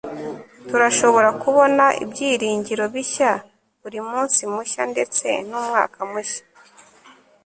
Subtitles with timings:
[0.67, 3.31] turashobora kubona ibyiringiro bishya
[3.81, 6.43] buri munsi mushya ndetse n'umwaka mushya